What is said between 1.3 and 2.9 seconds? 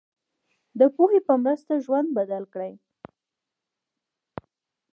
مرسته ژوند بدل کړئ.